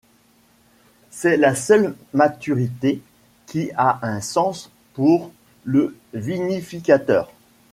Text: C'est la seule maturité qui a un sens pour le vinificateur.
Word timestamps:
C'est 1.11 1.37
la 1.37 1.53
seule 1.53 1.95
maturité 2.13 3.03
qui 3.45 3.69
a 3.77 3.99
un 4.01 4.19
sens 4.19 4.71
pour 4.95 5.31
le 5.63 5.95
vinificateur. 6.15 7.31